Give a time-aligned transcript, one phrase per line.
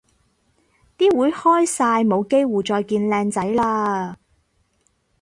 [0.97, 4.17] 啲會開晒冇機會再見靚仔嘞